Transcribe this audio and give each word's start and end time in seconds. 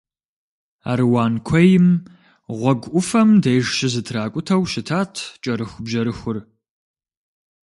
Аруан 0.91 1.33
куейм 1.47 1.87
гъуэгу 2.59 2.89
ӏуфэм 2.93 3.29
деж 3.43 3.65
щызэтракӏутэу 3.77 4.63
щытат 4.71 5.13
кӏэрыхубжьэрыхур. 5.43 6.37